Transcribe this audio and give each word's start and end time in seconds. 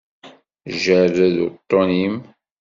Jerred 0.81 1.35
uṭṭun-im. 1.45 2.15